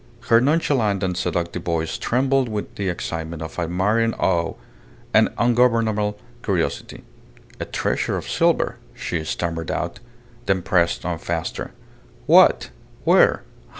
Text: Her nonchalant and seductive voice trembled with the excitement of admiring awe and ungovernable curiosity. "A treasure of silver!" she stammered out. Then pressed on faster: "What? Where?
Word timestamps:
Her 0.31 0.41
nonchalant 0.41 1.03
and 1.03 1.15
seductive 1.15 1.61
voice 1.61 1.95
trembled 1.99 2.49
with 2.49 2.73
the 2.73 2.89
excitement 2.89 3.43
of 3.43 3.59
admiring 3.59 4.15
awe 4.15 4.55
and 5.13 5.29
ungovernable 5.37 6.17
curiosity. 6.41 7.03
"A 7.59 7.65
treasure 7.65 8.17
of 8.17 8.27
silver!" 8.27 8.77
she 8.95 9.23
stammered 9.23 9.69
out. 9.69 9.99
Then 10.47 10.63
pressed 10.63 11.05
on 11.05 11.19
faster: 11.19 11.73
"What? 12.25 12.71
Where? 13.03 13.43